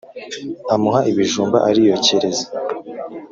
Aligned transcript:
Amuha 0.73 0.99
iibijumba 1.09 1.57
ariyokereza 1.69 2.45